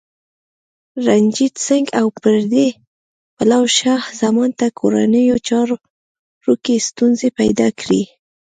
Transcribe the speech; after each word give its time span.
رنجیت 1.05 1.55
سنګ 1.65 1.85
او 1.99 2.07
پردي 2.21 2.67
پلوو 3.35 3.73
شاه 3.77 4.03
زمان 4.21 4.49
ته 4.59 4.65
کورنیو 4.79 5.37
چارو 5.47 6.55
کې 6.63 6.75
ستونزې 6.87 7.29
پیدا 7.39 7.67
کړې. 7.79 8.01